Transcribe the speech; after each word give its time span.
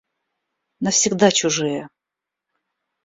Навсегда 0.87 1.29
чужие! 1.37 1.87